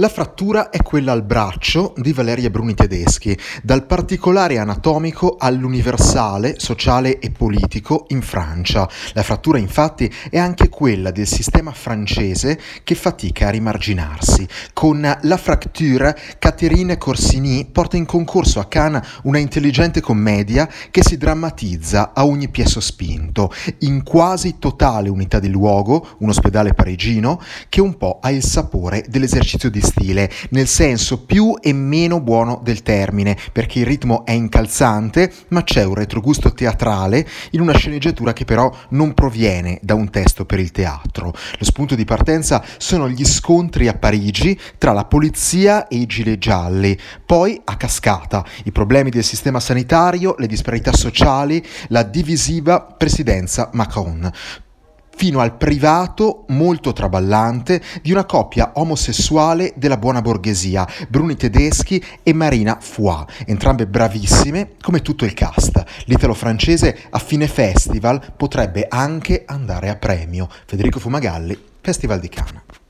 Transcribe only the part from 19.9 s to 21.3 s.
commedia che si